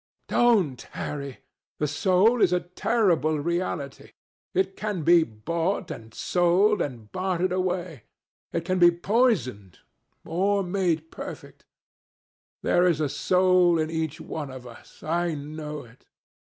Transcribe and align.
"Don't, 0.29 0.81
Harry. 0.97 1.41
The 1.77 1.85
soul 1.87 2.41
is 2.41 2.51
a 2.51 2.59
terrible 2.61 3.37
reality. 3.39 4.13
It 4.51 4.75
can 4.75 5.03
be 5.03 5.21
bought, 5.23 5.91
and 5.91 6.11
sold, 6.11 6.81
and 6.81 7.11
bartered 7.11 7.51
away. 7.51 8.05
It 8.51 8.65
can 8.65 8.79
be 8.79 8.89
poisoned, 8.89 9.77
or 10.25 10.63
made 10.63 11.11
perfect. 11.11 11.65
There 12.63 12.87
is 12.87 12.99
a 12.99 13.09
soul 13.09 13.77
in 13.77 13.91
each 13.91 14.19
one 14.19 14.49
of 14.49 14.65
us. 14.65 15.03
I 15.03 15.35
know 15.35 15.83
it." 15.83 16.07